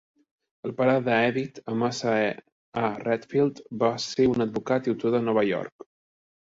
[0.67, 2.87] El pare de Edith, Amasa A.
[3.03, 5.91] Redfield, va ser un advocat i autor de Nova York.